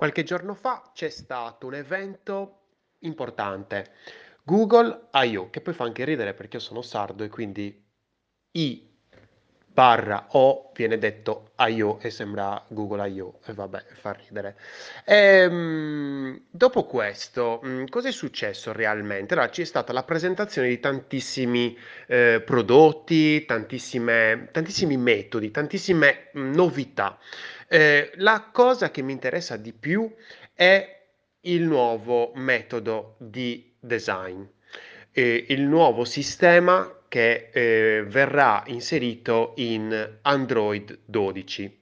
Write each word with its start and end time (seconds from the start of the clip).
Qualche 0.00 0.22
giorno 0.22 0.54
fa 0.54 0.92
c'è 0.94 1.10
stato 1.10 1.66
un 1.66 1.74
evento 1.74 2.60
importante, 3.00 3.90
Google 4.44 5.08
I/O, 5.12 5.50
che 5.50 5.60
poi 5.60 5.74
fa 5.74 5.84
anche 5.84 6.04
ridere 6.06 6.32
perché 6.32 6.56
io 6.56 6.62
sono 6.62 6.80
sardo 6.80 7.22
e 7.22 7.28
quindi 7.28 7.84
I 8.52 8.88
barra 9.66 10.26
O 10.30 10.72
viene 10.74 10.96
detto 10.96 11.50
I/O 11.58 11.98
e 12.00 12.08
sembra 12.08 12.64
Google 12.68 13.10
I/O 13.10 13.40
e 13.44 13.52
vabbè, 13.52 13.84
fa 13.92 14.12
ridere. 14.12 14.56
Ehm, 15.04 16.46
dopo 16.50 16.84
questo, 16.86 17.60
mh, 17.62 17.84
cosa 17.90 18.08
è 18.08 18.12
successo 18.12 18.72
realmente? 18.72 19.34
Allora, 19.34 19.50
c'è 19.50 19.64
stata 19.64 19.92
la 19.92 20.02
presentazione 20.04 20.68
di 20.68 20.80
tantissimi 20.80 21.76
eh, 22.06 22.40
prodotti, 22.42 23.44
tantissimi 23.44 24.96
metodi, 24.96 25.50
tantissime 25.50 26.30
mh, 26.32 26.52
novità. 26.54 27.18
Eh, 27.72 28.10
la 28.16 28.48
cosa 28.50 28.90
che 28.90 29.00
mi 29.00 29.12
interessa 29.12 29.56
di 29.56 29.72
più 29.72 30.12
è 30.52 31.06
il 31.42 31.62
nuovo 31.62 32.32
metodo 32.34 33.14
di 33.20 33.76
design, 33.78 34.42
eh, 35.12 35.46
il 35.50 35.62
nuovo 35.62 36.04
sistema 36.04 37.02
che 37.06 37.50
eh, 37.52 38.02
verrà 38.08 38.64
inserito 38.66 39.52
in 39.58 40.18
Android 40.22 40.98
12. 41.04 41.80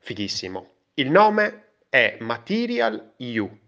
Fighissimo. 0.00 0.72
Il 0.94 1.12
nome 1.12 1.74
è 1.88 2.16
Material 2.18 3.12
U. 3.18 3.58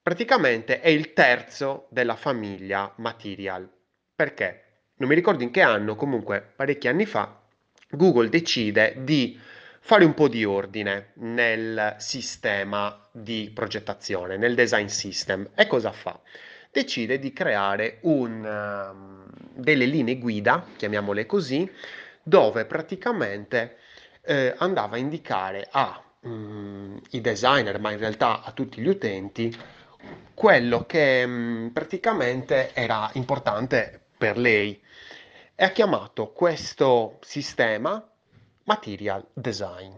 Praticamente 0.00 0.80
è 0.80 0.90
il 0.90 1.12
terzo 1.12 1.88
della 1.90 2.14
famiglia 2.14 2.92
Material. 2.98 3.68
Perché? 4.14 4.64
Non 4.98 5.08
mi 5.08 5.16
ricordo 5.16 5.42
in 5.42 5.50
che 5.50 5.62
anno, 5.62 5.96
comunque 5.96 6.40
parecchi 6.54 6.86
anni 6.86 7.04
fa, 7.04 7.36
Google 7.90 8.28
decide 8.28 8.94
di 8.98 9.36
fare 9.80 10.04
un 10.04 10.14
po' 10.14 10.28
di 10.28 10.44
ordine 10.44 11.12
nel 11.14 11.96
sistema 11.98 13.08
di 13.10 13.50
progettazione, 13.52 14.36
nel 14.36 14.54
design 14.54 14.86
system. 14.86 15.50
E 15.54 15.66
cosa 15.66 15.90
fa? 15.90 16.20
Decide 16.70 17.18
di 17.18 17.32
creare 17.32 17.98
un, 18.02 18.44
um, 18.44 19.26
delle 19.54 19.86
linee 19.86 20.18
guida, 20.18 20.64
chiamiamole 20.76 21.26
così, 21.26 21.68
dove 22.22 22.64
praticamente 22.66 23.78
eh, 24.22 24.54
andava 24.58 24.96
a 24.96 24.98
indicare 24.98 25.66
ai 25.70 25.92
mm, 26.28 26.98
designer, 27.20 27.80
ma 27.80 27.90
in 27.90 27.98
realtà 27.98 28.42
a 28.42 28.52
tutti 28.52 28.80
gli 28.80 28.88
utenti, 28.88 29.56
quello 30.34 30.86
che 30.86 31.26
mh, 31.26 31.30
mm, 31.30 31.66
praticamente 31.68 32.72
era 32.74 33.10
importante 33.14 34.00
per 34.16 34.38
lei. 34.38 34.80
E 35.54 35.64
ha 35.64 35.70
chiamato 35.70 36.32
questo 36.32 37.18
sistema 37.22 38.09
material 38.70 39.26
design. 39.32 39.92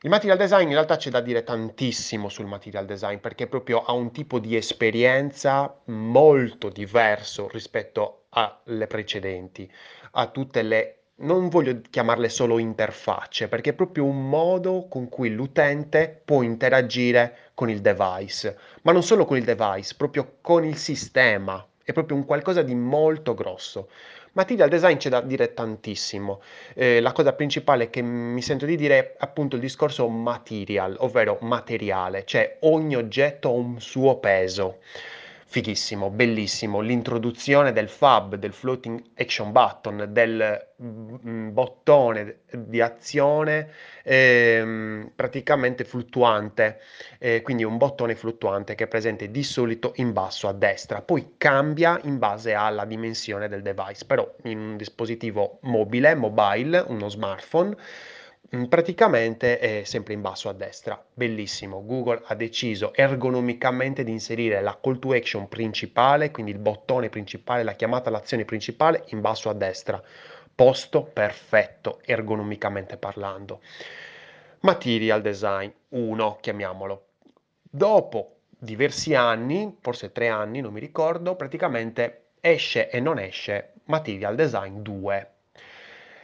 Il 0.00 0.10
material 0.10 0.36
design 0.36 0.66
in 0.66 0.72
realtà 0.72 0.96
c'è 0.96 1.10
da 1.10 1.20
dire 1.20 1.44
tantissimo 1.44 2.28
sul 2.28 2.46
material 2.46 2.84
design 2.84 3.18
perché 3.18 3.46
proprio 3.46 3.84
ha 3.84 3.92
un 3.92 4.10
tipo 4.10 4.40
di 4.40 4.56
esperienza 4.56 5.72
molto 5.84 6.70
diverso 6.70 7.48
rispetto 7.52 8.24
alle 8.30 8.88
precedenti, 8.88 9.70
a 10.12 10.26
tutte 10.26 10.62
le 10.62 10.94
non 11.20 11.48
voglio 11.50 11.82
chiamarle 11.88 12.28
solo 12.28 12.58
interfacce, 12.58 13.46
perché 13.46 13.70
è 13.70 13.74
proprio 13.74 14.04
un 14.06 14.28
modo 14.28 14.88
con 14.88 15.08
cui 15.08 15.30
l'utente 15.30 16.20
può 16.24 16.42
interagire 16.42 17.50
con 17.54 17.70
il 17.70 17.80
device, 17.80 18.58
ma 18.82 18.90
non 18.90 19.04
solo 19.04 19.24
con 19.24 19.36
il 19.36 19.44
device, 19.44 19.94
proprio 19.96 20.38
con 20.40 20.64
il 20.64 20.76
sistema. 20.76 21.64
È 21.84 21.92
proprio 21.92 22.16
un 22.16 22.24
qualcosa 22.24 22.62
di 22.62 22.74
molto 22.74 23.34
grosso. 23.34 23.88
Material 24.32 24.68
design 24.68 24.96
c'è 24.96 25.08
da 25.08 25.20
dire 25.22 25.54
tantissimo. 25.54 26.40
Eh, 26.74 27.00
la 27.00 27.10
cosa 27.10 27.32
principale 27.32 27.90
che 27.90 28.00
mi 28.00 28.40
sento 28.42 28.64
di 28.64 28.76
dire 28.76 28.98
è 28.98 29.14
appunto 29.18 29.56
il 29.56 29.60
discorso 29.60 30.08
material, 30.08 30.94
ovvero 31.00 31.38
materiale, 31.40 32.24
cioè 32.24 32.58
ogni 32.60 32.94
oggetto 32.94 33.48
ha 33.48 33.52
un 33.52 33.80
suo 33.80 34.18
peso 34.18 34.78
fighissimo, 35.50 36.10
bellissimo, 36.10 36.78
l'introduzione 36.78 37.72
del 37.72 37.88
fab, 37.88 38.36
del 38.36 38.52
floating 38.52 39.02
action 39.16 39.50
button, 39.50 40.06
del 40.10 40.68
mm, 40.80 41.50
bottone 41.50 42.42
di 42.52 42.80
azione 42.80 43.68
eh, 44.04 45.10
praticamente 45.12 45.82
fluttuante, 45.82 46.78
eh, 47.18 47.42
quindi 47.42 47.64
un 47.64 47.78
bottone 47.78 48.14
fluttuante 48.14 48.76
che 48.76 48.84
è 48.84 48.86
presente 48.86 49.32
di 49.32 49.42
solito 49.42 49.90
in 49.96 50.12
basso 50.12 50.46
a 50.46 50.52
destra, 50.52 51.02
poi 51.02 51.34
cambia 51.36 51.98
in 52.04 52.18
base 52.18 52.54
alla 52.54 52.84
dimensione 52.84 53.48
del 53.48 53.62
device, 53.62 54.04
però 54.04 54.32
in 54.44 54.56
un 54.56 54.76
dispositivo 54.76 55.58
mobile, 55.62 56.14
mobile, 56.14 56.84
uno 56.86 57.08
smartphone, 57.08 57.74
Mm, 57.74 57.80
praticamente 58.68 59.60
è 59.60 59.84
sempre 59.84 60.14
in 60.14 60.20
basso 60.20 60.48
a 60.48 60.52
destra, 60.52 61.00
bellissimo. 61.14 61.84
Google 61.84 62.22
ha 62.24 62.34
deciso 62.34 62.92
ergonomicamente 62.92 64.02
di 64.02 64.10
inserire 64.10 64.60
la 64.60 64.76
call 64.80 64.98
to 64.98 65.12
action 65.12 65.48
principale, 65.48 66.32
quindi 66.32 66.50
il 66.50 66.58
bottone 66.58 67.10
principale, 67.10 67.62
la 67.62 67.74
chiamata 67.74 68.08
all'azione 68.08 68.44
principale 68.44 69.04
in 69.08 69.20
basso 69.20 69.50
a 69.50 69.54
destra. 69.54 70.02
Posto 70.52 71.04
perfetto, 71.04 72.00
ergonomicamente 72.04 72.96
parlando. 72.96 73.60
Material 74.60 75.22
design 75.22 75.70
1, 75.90 76.38
chiamiamolo. 76.40 77.04
Dopo 77.62 78.40
diversi 78.58 79.14
anni, 79.14 79.76
forse 79.80 80.10
tre 80.10 80.28
anni, 80.28 80.60
non 80.60 80.72
mi 80.72 80.80
ricordo, 80.80 81.36
praticamente 81.36 82.32
esce 82.40 82.90
e 82.90 82.98
non 82.98 83.18
esce 83.18 83.74
Material 83.84 84.34
Design 84.34 84.80
2 84.80 85.30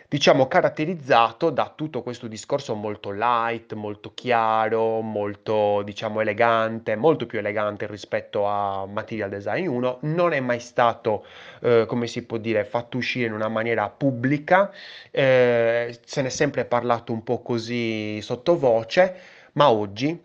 diciamo, 0.09 0.47
caratterizzato 0.47 1.50
da 1.50 1.72
tutto 1.75 2.03
questo 2.03 2.28
discorso 2.28 2.75
molto 2.75 3.11
light, 3.11 3.72
molto 3.75 4.12
chiaro, 4.15 5.00
molto, 5.00 5.83
diciamo, 5.83 6.21
elegante, 6.21 6.94
molto 6.97 7.27
più 7.27 7.39
elegante 7.39 7.87
rispetto 7.87 8.47
a 8.47 8.87
Material 8.87 9.31
Design 9.31 9.67
1. 9.67 9.99
Non 10.03 10.33
è 10.33 10.41
mai 10.41 10.61
stato, 10.61 11.27
eh, 11.61 11.84
come 11.87 12.06
si 12.06 12.25
può 12.25 12.37
dire, 12.39 12.65
fatto 12.65 12.99
uscire 12.99 13.27
in 13.27 13.33
una 13.33 13.49
maniera 13.49 13.89
pubblica, 13.89 14.72
eh, 15.11 15.99
se 16.05 16.23
ne 16.23 16.28
è 16.28 16.31
sempre 16.31 16.65
parlato 16.65 17.12
un 17.12 17.23
po' 17.23 17.43
così 17.43 18.21
sottovoce, 18.23 19.21
ma 19.53 19.71
oggi, 19.71 20.19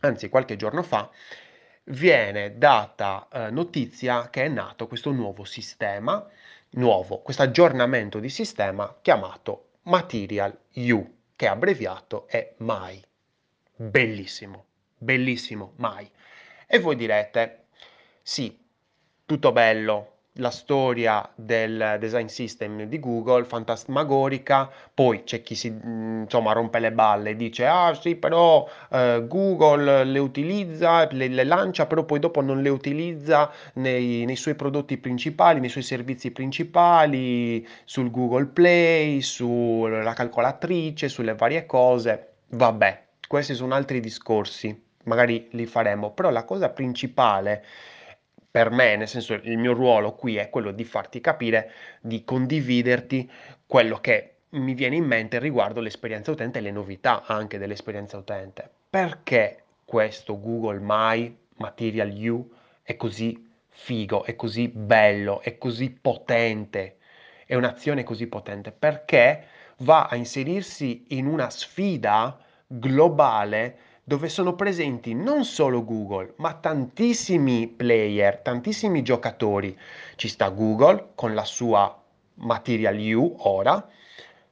anzi 0.00 0.28
qualche 0.28 0.56
giorno 0.56 0.82
fa, 0.82 1.10
viene 1.84 2.56
data 2.56 3.26
eh, 3.32 3.50
notizia 3.50 4.30
che 4.30 4.44
è 4.44 4.48
nato 4.48 4.86
questo 4.86 5.10
nuovo 5.10 5.44
sistema 5.44 6.24
nuovo, 6.70 7.20
questo 7.20 7.42
aggiornamento 7.42 8.18
di 8.18 8.28
sistema 8.28 8.98
chiamato 9.00 9.70
Material 9.82 10.56
U, 10.74 11.16
che 11.34 11.46
abbreviato 11.46 12.26
è 12.28 12.54
MAI. 12.58 13.02
Bellissimo, 13.74 14.66
bellissimo, 14.96 15.72
MAI. 15.76 16.10
E 16.66 16.78
voi 16.78 16.96
direte, 16.96 17.66
sì, 18.22 18.56
tutto 19.24 19.52
bello, 19.52 20.18
la 20.34 20.50
storia 20.50 21.28
del 21.34 21.96
design 21.98 22.26
system 22.26 22.84
di 22.84 23.00
Google, 23.00 23.44
fantasmagorica, 23.44 24.70
poi 24.94 25.24
c'è 25.24 25.42
chi 25.42 25.56
si 25.56 25.66
insomma 25.66 26.52
rompe 26.52 26.78
le 26.78 26.92
balle 26.92 27.30
e 27.30 27.36
dice 27.36 27.66
ah 27.66 27.92
sì 27.94 28.14
però 28.14 28.68
eh, 28.90 29.24
Google 29.26 30.04
le 30.04 30.18
utilizza, 30.20 31.08
le, 31.10 31.28
le, 31.28 31.44
lancia, 31.44 31.86
però 31.86 32.04
poi 32.04 32.20
dopo 32.20 32.40
non 32.42 32.62
le 32.62 32.68
utilizza 32.68 33.50
nei, 33.74 34.24
nei, 34.24 34.36
suoi 34.36 34.54
prodotti 34.54 34.98
principali, 34.98 35.58
nei 35.58 35.68
suoi 35.68 35.82
servizi 35.82 36.30
principali, 36.30 37.66
sul 37.84 38.10
Google 38.10 38.46
Play, 38.46 39.20
sulla 39.22 40.12
calcolatrice, 40.12 41.08
sulle 41.08 41.34
varie 41.34 41.66
cose. 41.66 42.28
Vabbè, 42.50 43.04
questi 43.26 43.54
sono 43.54 43.74
altri 43.74 44.00
discorsi, 44.00 44.80
magari 45.04 45.48
li 45.52 45.66
faremo, 45.66 46.12
però 46.12 46.30
la 46.30 46.44
cosa 46.44 46.68
principale 46.70 47.64
per 48.50 48.70
me, 48.70 48.96
nel 48.96 49.08
senso 49.08 49.34
il 49.34 49.58
mio 49.58 49.72
ruolo 49.72 50.14
qui 50.14 50.36
è 50.36 50.50
quello 50.50 50.72
di 50.72 50.84
farti 50.84 51.20
capire, 51.20 51.72
di 52.00 52.24
condividerti 52.24 53.30
quello 53.66 53.98
che 54.00 54.34
mi 54.50 54.74
viene 54.74 54.96
in 54.96 55.04
mente 55.04 55.38
riguardo 55.38 55.80
l'esperienza 55.80 56.32
utente 56.32 56.58
e 56.58 56.62
le 56.62 56.72
novità 56.72 57.24
anche 57.26 57.58
dell'esperienza 57.58 58.16
utente. 58.16 58.68
Perché 58.90 59.62
questo 59.84 60.40
Google 60.40 60.80
My 60.80 61.36
Material 61.56 62.10
U 62.28 62.50
è 62.82 62.96
così 62.96 63.48
figo, 63.68 64.24
è 64.24 64.34
così 64.34 64.68
bello, 64.68 65.40
è 65.40 65.56
così 65.56 65.90
potente, 65.90 66.96
è 67.46 67.54
un'azione 67.54 68.02
così 68.02 68.26
potente? 68.26 68.72
Perché 68.72 69.44
va 69.78 70.06
a 70.06 70.16
inserirsi 70.16 71.04
in 71.10 71.26
una 71.26 71.50
sfida 71.50 72.38
globale 72.66 73.78
dove 74.10 74.28
sono 74.28 74.56
presenti 74.56 75.14
non 75.14 75.44
solo 75.44 75.84
Google, 75.84 76.34
ma 76.38 76.54
tantissimi 76.54 77.68
player, 77.68 78.38
tantissimi 78.38 79.04
giocatori. 79.04 79.78
Ci 80.16 80.26
sta 80.26 80.48
Google 80.48 81.10
con 81.14 81.32
la 81.32 81.44
sua 81.44 81.96
Material 82.34 82.98
U 83.14 83.36
ora, 83.38 83.88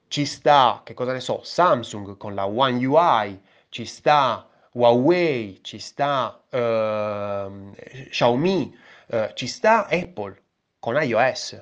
ci 0.06 0.26
sta, 0.26 0.82
che 0.84 0.94
cosa 0.94 1.12
ne 1.12 1.18
so, 1.18 1.42
Samsung 1.42 2.16
con 2.16 2.36
la 2.36 2.46
One 2.46 2.86
UI, 2.86 3.42
ci 3.68 3.84
sta 3.84 4.48
Huawei, 4.74 5.58
ci 5.62 5.80
sta 5.80 6.40
uh, 6.50 7.74
Xiaomi, 8.10 8.78
uh, 9.06 9.32
ci 9.34 9.48
sta 9.48 9.88
Apple 9.88 10.40
con 10.78 11.02
iOS. 11.02 11.60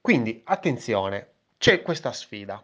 Quindi 0.00 0.42
attenzione, 0.44 1.28
c'è 1.58 1.80
questa 1.80 2.10
sfida, 2.10 2.60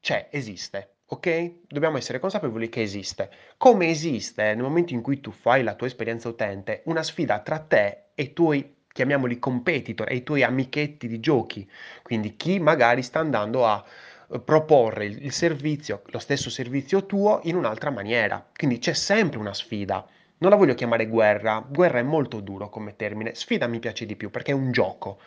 c'è, 0.00 0.30
esiste 0.32 0.91
ok? 1.06 1.52
Dobbiamo 1.68 1.96
essere 1.98 2.18
consapevoli 2.18 2.68
che 2.68 2.82
esiste. 2.82 3.30
Come 3.56 3.88
esiste 3.88 4.42
nel 4.54 4.62
momento 4.62 4.92
in 4.94 5.02
cui 5.02 5.20
tu 5.20 5.30
fai 5.30 5.62
la 5.62 5.74
tua 5.74 5.86
esperienza 5.86 6.28
utente, 6.28 6.82
una 6.86 7.02
sfida 7.02 7.40
tra 7.40 7.58
te 7.58 8.04
e 8.14 8.22
i 8.24 8.32
tuoi, 8.32 8.76
chiamiamoli 8.92 9.38
competitor, 9.38 10.10
e 10.10 10.16
i 10.16 10.22
tuoi 10.22 10.42
amichetti 10.42 11.08
di 11.08 11.20
giochi, 11.20 11.68
quindi 12.02 12.36
chi 12.36 12.58
magari 12.58 13.02
sta 13.02 13.20
andando 13.20 13.66
a 13.66 13.84
eh, 14.32 14.40
proporre 14.40 15.06
il, 15.06 15.24
il 15.24 15.32
servizio, 15.32 16.02
lo 16.06 16.18
stesso 16.18 16.50
servizio 16.50 17.06
tuo 17.06 17.40
in 17.44 17.56
un'altra 17.56 17.90
maniera. 17.90 18.44
Quindi 18.54 18.78
c'è 18.78 18.94
sempre 18.94 19.38
una 19.38 19.54
sfida. 19.54 20.06
Non 20.38 20.50
la 20.50 20.56
voglio 20.56 20.74
chiamare 20.74 21.06
guerra, 21.06 21.64
guerra 21.66 21.98
è 22.00 22.02
molto 22.02 22.40
duro 22.40 22.68
come 22.68 22.96
termine, 22.96 23.34
sfida 23.34 23.68
mi 23.68 23.78
piace 23.78 24.06
di 24.06 24.16
più 24.16 24.30
perché 24.30 24.50
è 24.50 24.54
un 24.54 24.72
gioco. 24.72 25.20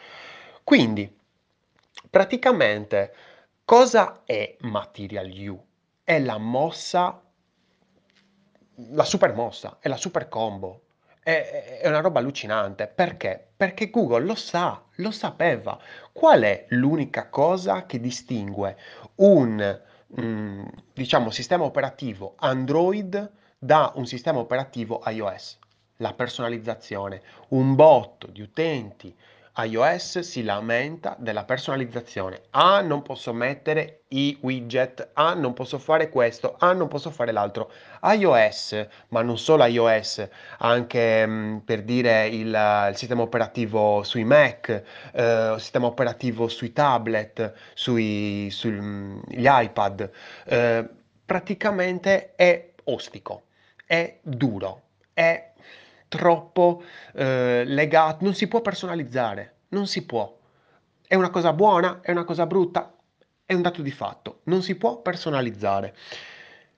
Quindi, 0.63 1.09
praticamente, 2.09 3.13
cosa 3.65 4.21
è 4.23 4.55
Material 4.61 5.27
You? 5.27 5.61
È 6.03 6.19
la 6.19 6.37
mossa, 6.37 7.21
la 8.75 9.03
super 9.03 9.33
mossa, 9.33 9.77
è 9.79 9.87
la 9.87 9.97
super 9.97 10.29
combo. 10.29 10.81
È, 11.21 11.79
è 11.81 11.87
una 11.87 12.01
roba 12.01 12.19
allucinante. 12.19 12.87
Perché? 12.87 13.47
Perché 13.57 13.89
Google 13.89 14.23
lo 14.23 14.35
sa, 14.35 14.83
lo 14.97 15.09
sapeva. 15.09 15.79
Qual 16.13 16.43
è 16.43 16.65
l'unica 16.69 17.27
cosa 17.29 17.87
che 17.87 17.99
distingue 17.99 18.77
un, 19.15 19.81
mm, 20.21 20.65
diciamo, 20.93 21.31
sistema 21.31 21.63
operativo 21.63 22.35
Android 22.37 23.31
da 23.57 23.91
un 23.95 24.05
sistema 24.05 24.37
operativo 24.37 25.01
iOS? 25.07 25.57
La 25.97 26.13
personalizzazione. 26.13 27.23
Un 27.49 27.73
botto 27.73 28.27
di 28.27 28.41
utenti 28.41 29.15
iOS 29.57 30.19
si 30.19 30.43
lamenta 30.43 31.15
della 31.17 31.45
personalizzazione. 31.45 32.41
Ah, 32.51 32.81
non 32.81 33.01
posso 33.01 33.31
mettere 33.33 34.03
i 34.09 34.37
widget. 34.41 35.11
Ah, 35.13 35.33
non 35.33 35.53
posso 35.53 35.79
fare 35.79 36.09
questo. 36.09 36.55
Ah, 36.59 36.73
non 36.73 36.87
posso 36.87 37.09
fare 37.09 37.31
l'altro. 37.31 37.71
iOS, 38.03 38.87
ma 39.09 39.21
non 39.21 39.37
solo 39.37 39.63
iOS, 39.65 40.27
anche 40.59 41.25
mm, 41.25 41.57
per 41.59 41.83
dire 41.83 42.27
il, 42.27 42.47
il, 42.47 42.93
sistema 42.95 43.21
operativo 43.21 44.03
sui 44.03 44.25
Mac, 44.25 44.83
eh, 45.13 45.55
sistema 45.57 45.87
operativo 45.87 46.47
sui 46.49 46.73
tablet, 46.73 47.53
sugli 47.73 48.51
mm, 48.65 49.19
iPad, 49.37 50.11
eh, 50.45 50.89
praticamente 51.25 52.35
è 52.35 52.71
ostico, 52.83 53.45
è 53.85 54.19
duro, 54.21 54.81
è 55.13 55.53
troppo 56.07 56.83
eh, 57.13 57.63
legato, 57.65 58.23
non 58.23 58.33
si 58.33 58.47
può 58.47 58.61
personalizzare, 58.61 59.55
non 59.69 59.87
si 59.87 60.05
può. 60.05 60.37
È 61.07 61.15
una 61.15 61.29
cosa 61.29 61.53
buona, 61.53 61.99
è 62.01 62.11
una 62.11 62.23
cosa 62.23 62.45
brutta, 62.45 62.95
è 63.45 63.53
un 63.53 63.61
dato 63.61 63.81
di 63.81 63.91
fatto, 63.91 64.39
non 64.43 64.61
si 64.63 64.75
può 64.75 65.01
personalizzare. 65.01 65.95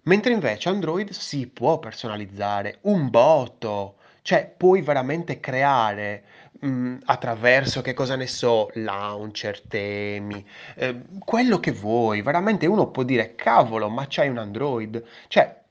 Mentre 0.04 0.34
invece 0.34 0.70
Android 0.70 1.12
si 1.12 1.48
può 1.48 1.80
personalizzare 1.80 2.80
un 2.82 3.10
botto, 3.10 3.96
cioè 4.22 4.54
puoi 4.56 4.82
veramente 4.82 5.40
creare 5.40 6.24
mh, 6.60 6.98
attraverso 7.06 7.82
che 7.82 7.94
cosa 7.94 8.16
ne 8.16 8.28
so, 8.28 8.70
launcher, 8.74 9.62
temi, 9.62 10.46
eh, 10.76 11.02
quello 11.20 11.60
che 11.60 11.72
vuoi. 11.72 12.22
Veramente 12.22 12.66
uno 12.68 12.90
può 12.90 13.04
dire 13.04 13.36
cavolo, 13.36 13.90
ma 13.90 14.06
c'hai 14.08 14.30
un 14.30 14.38
Android. 14.38 15.04
Cioè 15.28 15.64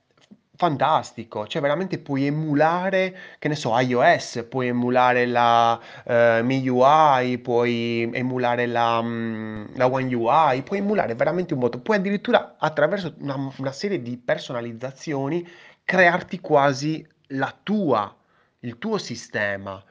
fantastico, 0.57 1.47
cioè 1.47 1.63
veramente 1.63 1.99
puoi 1.99 2.27
emulare, 2.27 3.17
che 3.39 3.49
ne 3.49 3.55
so, 3.55 3.79
iOS, 3.79 4.47
puoi 4.49 4.69
emulare 4.69 5.27
la 5.27 5.79
eh, 6.05 6.41
MIUI, 6.43 7.39
puoi 7.39 8.11
emulare 8.13 8.67
la, 8.67 9.01
mm, 9.03 9.65
la 9.75 9.87
One 9.87 10.15
UI, 10.15 10.63
puoi 10.63 10.79
emulare 10.79 11.15
veramente 11.15 11.55
un 11.55 11.61
botto, 11.61 11.81
puoi 11.81 11.99
addirittura 11.99 12.57
attraverso 12.59 13.15
una, 13.19 13.53
una 13.59 13.73
serie 13.73 14.01
di 14.03 14.17
personalizzazioni 14.17 15.47
crearti 15.85 16.41
quasi 16.41 17.07
la 17.29 17.55
tua, 17.63 18.15
il 18.61 18.79
tuo 18.79 18.99
sistema. 18.99 19.83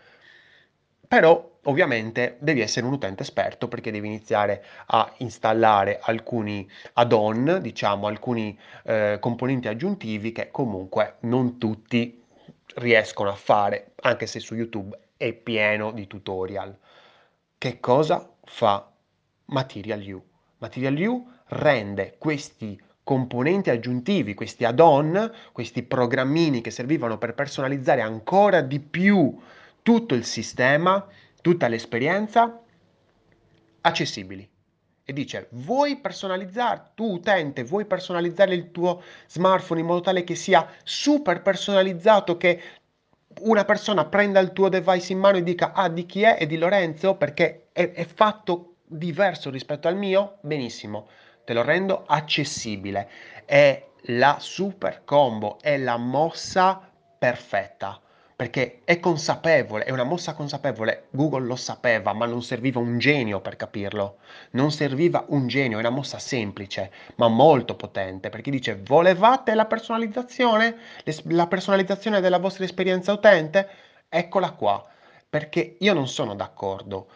Però 1.07 1.54
ovviamente 1.65 2.37
devi 2.39 2.61
essere 2.61 2.85
un 2.85 2.93
utente 2.93 3.23
esperto 3.23 3.67
perché 3.67 3.91
devi 3.91 4.07
iniziare 4.07 4.63
a 4.87 5.11
installare 5.17 5.99
alcuni 6.01 6.67
add-on, 6.93 7.59
diciamo 7.61 8.07
alcuni 8.07 8.57
eh, 8.83 9.17
componenti 9.19 9.67
aggiuntivi 9.67 10.31
che 10.31 10.49
comunque 10.51 11.17
non 11.21 11.57
tutti 11.57 12.23
riescono 12.75 13.29
a 13.29 13.35
fare, 13.35 13.93
anche 14.01 14.25
se 14.25 14.39
su 14.39 14.55
YouTube 14.55 14.97
è 15.17 15.33
pieno 15.33 15.91
di 15.91 16.07
tutorial. 16.07 16.77
Che 17.57 17.79
cosa 17.79 18.29
fa 18.43 18.91
Material 19.45 20.01
You? 20.01 20.23
Material 20.57 20.97
You 20.97 21.31
rende 21.47 22.15
questi 22.17 22.81
componenti 23.03 23.69
aggiuntivi, 23.69 24.33
questi 24.33 24.65
add-on, 24.65 25.31
questi 25.51 25.83
programmini 25.83 26.61
che 26.61 26.71
servivano 26.71 27.17
per 27.17 27.35
personalizzare 27.35 28.01
ancora 28.01 28.61
di 28.61 28.79
più 28.79 29.37
tutto 29.83 30.15
il 30.15 30.25
sistema, 30.25 31.05
tutta 31.45 31.67
l'esperienza 31.67 32.59
accessibili. 33.81 34.49
E 35.03 35.13
dice, 35.13 35.47
vuoi 35.51 35.97
personalizzare, 35.97 36.93
tu 36.95 37.13
utente, 37.13 37.63
vuoi 37.63 37.85
personalizzare 37.85 38.55
il 38.55 38.71
tuo 38.71 39.03
smartphone 39.27 39.81
in 39.81 39.85
modo 39.85 40.01
tale 40.01 40.23
che 40.23 40.33
sia 40.33 40.67
super 40.83 41.43
personalizzato, 41.43 42.35
che 42.37 42.61
una 43.41 43.63
persona 43.63 44.05
prenda 44.05 44.39
il 44.39 44.53
tuo 44.53 44.69
device 44.69 45.13
in 45.13 45.19
mano 45.19 45.37
e 45.37 45.43
dica, 45.43 45.73
ah, 45.73 45.87
di 45.87 46.07
chi 46.07 46.23
è? 46.23 46.37
È 46.37 46.47
di 46.47 46.57
Lorenzo, 46.57 47.13
perché 47.13 47.67
è, 47.73 47.91
è 47.91 48.05
fatto 48.05 48.77
diverso 48.83 49.51
rispetto 49.51 49.87
al 49.87 49.97
mio? 49.97 50.39
Benissimo, 50.41 51.09
te 51.43 51.53
lo 51.53 51.61
rendo 51.61 52.05
accessibile. 52.07 53.07
È 53.45 53.85
la 54.05 54.37
super 54.39 55.03
combo, 55.05 55.59
è 55.61 55.77
la 55.77 55.97
mossa 55.97 56.91
perfetta 57.19 57.99
perché 58.35 58.81
è 58.83 58.99
consapevole, 58.99 59.85
è 59.85 59.91
una 59.91 60.03
mossa 60.03 60.33
consapevole. 60.33 61.07
Google 61.11 61.45
lo 61.45 61.55
sapeva, 61.55 62.11
ma 62.13 62.25
non 62.25 62.43
serviva 62.43 62.79
un 62.79 62.97
genio 62.97 63.39
per 63.39 63.55
capirlo. 63.55 64.17
Non 64.51 64.71
serviva 64.71 65.23
un 65.29 65.47
genio, 65.47 65.77
è 65.77 65.79
una 65.79 65.89
mossa 65.89 66.19
semplice, 66.19 66.91
ma 67.15 67.29
molto 67.29 67.75
potente, 67.75 68.29
perché 68.29 68.51
dice 68.51 68.81
volevate 68.83 69.55
la 69.55 69.65
personalizzazione? 69.65 70.75
La 71.29 71.47
personalizzazione 71.47 72.19
della 72.19 72.39
vostra 72.39 72.65
esperienza 72.65 73.13
utente? 73.13 73.69
Eccola 74.09 74.51
qua, 74.51 74.85
perché 75.29 75.77
io 75.79 75.93
non 75.93 76.07
sono 76.07 76.35
d'accordo 76.35 77.07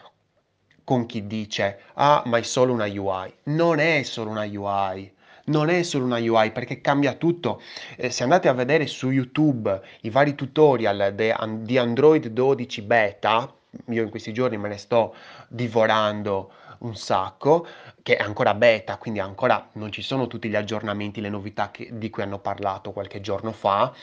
con 0.86 1.06
chi 1.06 1.27
dice 1.27 1.81
ah, 1.95 2.24
ma 2.25 2.38
è 2.38 2.44
solo 2.44 2.72
una 2.74 2.86
UI. 2.86 3.33
Non 3.44 3.80
è 3.80 4.04
solo 4.04 4.30
una 4.30 4.45
UI 4.45 5.18
non 5.50 5.69
è 5.69 5.84
solo 5.84 6.06
una 6.06 6.18
UI 6.18 6.51
perché 6.51 6.81
cambia 6.81 7.13
tutto. 7.13 7.62
Eh, 7.96 8.10
se 8.10 8.24
andate 8.24 8.48
a 8.48 8.54
vedere 8.54 8.88
su 8.88 9.12
YouTube 9.12 9.81
i 10.01 10.10
vari 10.10 10.36
tutorial 10.36 11.13
de, 11.13 11.36
di 11.60 11.77
Android 11.77 12.27
12 12.27 12.82
beta, 12.82 13.53
io 13.89 14.03
in 14.03 14.10
questi 14.10 14.34
giorni 14.34 14.58
me 14.58 14.70
ne 14.70 14.77
sto 14.77 15.13
divorando 15.48 16.51
un 16.79 16.96
sacco, 16.96 17.68
che 18.01 18.15
è 18.15 18.24
ancora 18.24 18.53
beta, 18.53 18.98
quindi 18.98 19.20
ancora 19.20 19.68
non 19.74 19.91
ci 19.91 20.01
sono 20.01 20.27
tutti 20.27 20.50
gli 20.50 20.56
aggiornamenti, 20.56 21.22
le 21.22 21.29
novità 21.29 21.72
che, 21.72 21.89
di 21.91 22.10
cui 22.10 22.24
hanno 22.24 22.39
parlato 22.39 22.91
qualche 22.91 23.20
giorno 23.22 23.51
fa. 23.51 23.94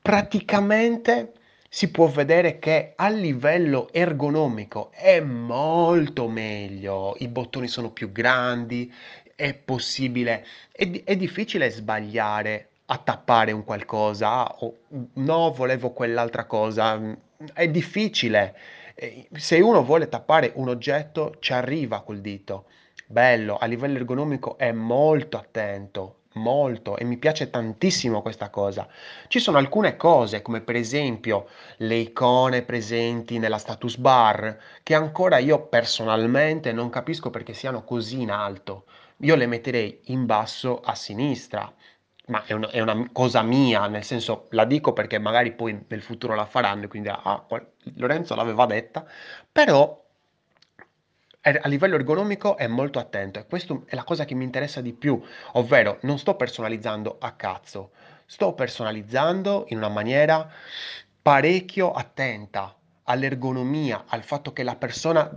Praticamente 0.00 1.34
si 1.68 1.90
può 1.90 2.08
vedere 2.08 2.58
che 2.58 2.94
a 2.96 3.08
livello 3.10 3.88
ergonomico 3.92 4.90
è 4.92 5.20
molto 5.20 6.26
meglio, 6.26 7.14
i 7.18 7.28
bottoni 7.28 7.68
sono 7.68 7.90
più 7.90 8.10
grandi, 8.10 8.92
è 9.40 9.54
possibile, 9.54 10.44
è, 10.70 11.02
è 11.02 11.16
difficile 11.16 11.70
sbagliare 11.70 12.68
a 12.86 12.98
tappare 12.98 13.52
un 13.52 13.64
qualcosa 13.64 14.54
o 14.58 14.76
no, 15.14 15.50
volevo 15.52 15.92
quell'altra 15.92 16.44
cosa, 16.44 17.00
è 17.54 17.68
difficile. 17.68 18.54
Se 19.32 19.58
uno 19.60 19.82
vuole 19.82 20.10
tappare 20.10 20.52
un 20.56 20.68
oggetto, 20.68 21.36
ci 21.38 21.54
arriva 21.54 22.02
col 22.02 22.20
dito. 22.20 22.66
Bello, 23.06 23.56
a 23.56 23.64
livello 23.64 23.96
ergonomico 23.96 24.58
è 24.58 24.72
molto 24.72 25.38
attento, 25.38 26.16
molto 26.34 26.98
e 26.98 27.04
mi 27.04 27.16
piace 27.16 27.48
tantissimo 27.48 28.20
questa 28.20 28.50
cosa. 28.50 28.86
Ci 29.26 29.38
sono 29.38 29.56
alcune 29.56 29.96
cose, 29.96 30.42
come 30.42 30.60
per 30.60 30.76
esempio 30.76 31.48
le 31.78 31.96
icone 31.96 32.60
presenti 32.60 33.38
nella 33.38 33.58
status 33.58 33.96
bar, 33.96 34.58
che 34.82 34.94
ancora 34.94 35.38
io 35.38 35.62
personalmente 35.62 36.72
non 36.72 36.90
capisco 36.90 37.30
perché 37.30 37.54
siano 37.54 37.84
così 37.84 38.20
in 38.20 38.30
alto 38.30 38.84
io 39.20 39.34
le 39.34 39.46
metterei 39.46 40.00
in 40.06 40.26
basso 40.26 40.80
a 40.80 40.94
sinistra, 40.94 41.72
ma 42.26 42.44
è 42.44 42.52
una, 42.52 42.68
è 42.70 42.80
una 42.80 43.08
cosa 43.12 43.42
mia, 43.42 43.86
nel 43.88 44.04
senso 44.04 44.46
la 44.50 44.64
dico 44.64 44.92
perché 44.92 45.18
magari 45.18 45.52
poi 45.52 45.84
nel 45.88 46.02
futuro 46.02 46.34
la 46.34 46.46
faranno 46.46 46.86
quindi 46.88 47.08
ah, 47.08 47.44
Lorenzo 47.96 48.34
l'aveva 48.34 48.66
detta, 48.66 49.04
però 49.50 49.98
a 51.42 51.68
livello 51.68 51.94
ergonomico 51.94 52.58
è 52.58 52.66
molto 52.66 52.98
attento 52.98 53.38
e 53.38 53.46
questa 53.46 53.80
è 53.86 53.94
la 53.94 54.04
cosa 54.04 54.26
che 54.26 54.34
mi 54.34 54.44
interessa 54.44 54.82
di 54.82 54.92
più, 54.92 55.20
ovvero 55.52 55.98
non 56.02 56.18
sto 56.18 56.34
personalizzando 56.34 57.16
a 57.18 57.32
cazzo, 57.32 57.92
sto 58.26 58.52
personalizzando 58.52 59.64
in 59.68 59.78
una 59.78 59.88
maniera 59.88 60.50
parecchio 61.22 61.92
attenta 61.92 62.74
all'ergonomia, 63.04 64.04
al 64.06 64.22
fatto 64.22 64.52
che 64.52 64.62
la 64.62 64.76
persona 64.76 65.30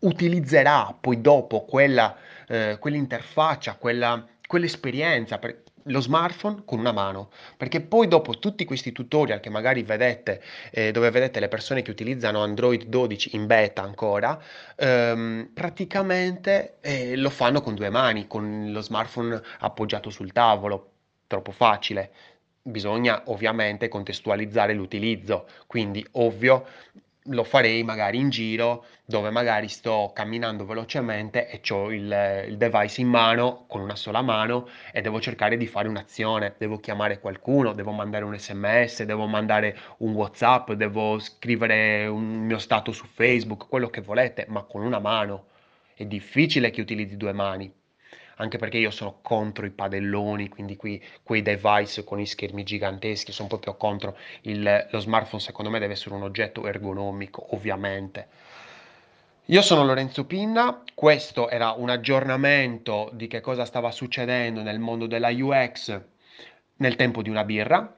utilizzerà 0.00 0.96
poi 0.98 1.20
dopo 1.20 1.64
quella, 1.64 2.16
eh, 2.48 2.78
quell'interfaccia, 2.78 3.74
quella, 3.74 4.26
quell'esperienza, 4.46 5.38
per 5.38 5.62
lo 5.84 6.00
smartphone 6.00 6.62
con 6.64 6.78
una 6.78 6.92
mano, 6.92 7.30
perché 7.56 7.80
poi 7.80 8.08
dopo 8.08 8.38
tutti 8.38 8.64
questi 8.64 8.92
tutorial 8.92 9.40
che 9.40 9.48
magari 9.48 9.82
vedete, 9.82 10.42
eh, 10.70 10.90
dove 10.92 11.10
vedete 11.10 11.40
le 11.40 11.48
persone 11.48 11.82
che 11.82 11.90
utilizzano 11.90 12.42
Android 12.42 12.84
12 12.84 13.34
in 13.34 13.46
beta 13.46 13.82
ancora, 13.82 14.38
ehm, 14.76 15.50
praticamente 15.54 16.76
eh, 16.80 17.16
lo 17.16 17.30
fanno 17.30 17.60
con 17.60 17.74
due 17.74 17.90
mani, 17.90 18.26
con 18.26 18.70
lo 18.70 18.80
smartphone 18.80 19.40
appoggiato 19.60 20.10
sul 20.10 20.32
tavolo, 20.32 20.90
troppo 21.26 21.52
facile. 21.52 22.10
Bisogna 22.62 23.22
ovviamente 23.26 23.88
contestualizzare 23.88 24.74
l'utilizzo, 24.74 25.46
quindi 25.66 26.06
ovvio 26.12 26.66
lo 27.30 27.44
farei 27.44 27.82
magari 27.82 28.18
in 28.18 28.28
giro 28.30 28.84
dove 29.04 29.30
magari 29.30 29.68
sto 29.68 30.10
camminando 30.14 30.64
velocemente 30.64 31.48
e 31.48 31.60
ho 31.70 31.92
il, 31.92 32.44
il 32.48 32.56
device 32.56 33.00
in 33.00 33.08
mano 33.08 33.64
con 33.66 33.80
una 33.80 33.96
sola 33.96 34.22
mano 34.22 34.68
e 34.92 35.00
devo 35.00 35.20
cercare 35.20 35.56
di 35.56 35.66
fare 35.66 35.88
un'azione, 35.88 36.54
devo 36.58 36.78
chiamare 36.78 37.18
qualcuno, 37.20 37.72
devo 37.72 37.92
mandare 37.92 38.24
un 38.24 38.38
sms, 38.38 39.02
devo 39.04 39.26
mandare 39.26 39.76
un 39.98 40.12
WhatsApp, 40.12 40.72
devo 40.72 41.18
scrivere 41.18 42.06
un 42.06 42.44
mio 42.44 42.58
stato 42.58 42.92
su 42.92 43.06
Facebook, 43.06 43.66
quello 43.68 43.88
che 43.90 44.00
volete, 44.00 44.46
ma 44.48 44.62
con 44.62 44.82
una 44.82 44.98
mano. 44.98 45.46
È 45.94 46.04
difficile 46.04 46.70
che 46.70 46.80
utilizzi 46.80 47.16
due 47.16 47.32
mani 47.32 47.79
anche 48.40 48.58
perché 48.58 48.78
io 48.78 48.90
sono 48.90 49.18
contro 49.20 49.66
i 49.66 49.70
padelloni, 49.70 50.48
quindi 50.48 50.76
qui, 50.76 51.02
quei 51.22 51.42
device 51.42 52.04
con 52.04 52.18
i 52.18 52.26
schermi 52.26 52.62
giganteschi, 52.62 53.32
sono 53.32 53.48
proprio 53.48 53.76
contro 53.76 54.16
il, 54.42 54.88
lo 54.90 54.98
smartphone, 54.98 55.42
secondo 55.42 55.70
me 55.70 55.78
deve 55.78 55.92
essere 55.92 56.14
un 56.14 56.22
oggetto 56.22 56.66
ergonomico, 56.66 57.54
ovviamente. 57.54 58.28
Io 59.46 59.62
sono 59.62 59.84
Lorenzo 59.84 60.24
Pinna, 60.26 60.82
questo 60.94 61.50
era 61.50 61.72
un 61.72 61.90
aggiornamento 61.90 63.10
di 63.12 63.26
che 63.26 63.40
cosa 63.40 63.64
stava 63.64 63.90
succedendo 63.90 64.62
nel 64.62 64.78
mondo 64.78 65.06
della 65.06 65.30
UX 65.30 66.00
nel 66.76 66.96
tempo 66.96 67.20
di 67.20 67.28
una 67.28 67.44
birra, 67.44 67.94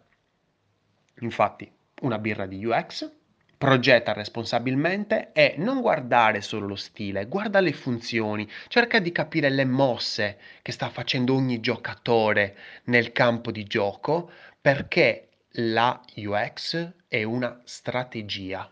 infatti 1.21 1.71
una 2.01 2.19
birra 2.19 2.47
di 2.47 2.65
UX 2.65 3.21
progetta 3.63 4.13
responsabilmente 4.13 5.31
e 5.33 5.55
non 5.59 5.83
guardare 5.83 6.41
solo 6.41 6.67
lo 6.67 6.75
stile, 6.75 7.27
guarda 7.27 7.61
le 7.61 7.73
funzioni, 7.73 8.51
cerca 8.67 8.99
di 8.99 9.13
capire 9.13 9.51
le 9.51 9.65
mosse 9.65 10.37
che 10.63 10.73
sta 10.73 10.89
facendo 10.89 11.33
ogni 11.33 11.61
giocatore 11.61 12.57
nel 12.87 13.13
campo 13.13 13.53
di 13.53 13.63
gioco 13.63 14.33
perché 14.61 15.29
la 15.59 16.01
UX 16.17 16.91
è 17.07 17.23
una 17.23 17.61
strategia. 17.63 18.69